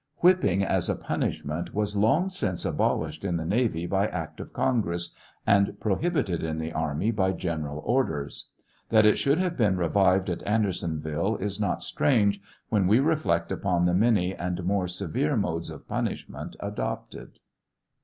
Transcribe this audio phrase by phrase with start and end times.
[0.17, 5.13] Whipping as a punishment was long since abolished in the navy by act of Congress,
[5.45, 8.49] and prohibited in the army by general orders.
[8.89, 13.85] That it should have been revived at Andersonville is not strange when we reflect upon
[13.85, 17.37] the many and more severe modes of punishment adopted.